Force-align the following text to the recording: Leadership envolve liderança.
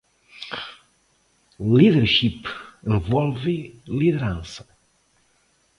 Leadership 1.59 2.41
envolve 2.87 3.45
liderança. 3.87 4.65